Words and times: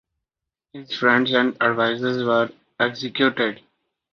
His 0.73 0.97
friends 0.97 1.31
and 1.31 1.55
advisors 1.61 2.23
were 2.25 2.49
executed. 2.79 3.61